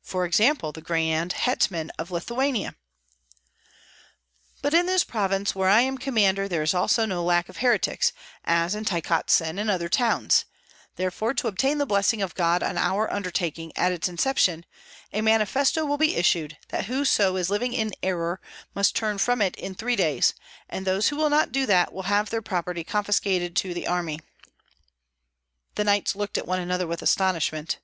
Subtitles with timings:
[0.00, 2.76] "For example, the grand hetman of Lithuania!"
[4.62, 8.12] "But in this province, where I am commander, there is also no lack of heretics,
[8.44, 10.44] as in Tykotsin and other towns;
[10.94, 14.64] therefore to obtain the blessing of God on our undertaking at its inception,
[15.12, 18.40] a manifesto will be issued, that whoso is living in error
[18.72, 20.32] must turn from it in three days,
[20.68, 24.20] and those who will not do that will have their property confiscated to the army."
[25.74, 27.80] The knights looked at one another with astonishment.